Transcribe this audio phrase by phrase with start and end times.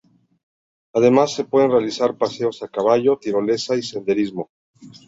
[0.93, 4.49] Además, se pueden realizar, paseos a caballo, tirolesa y senderismo.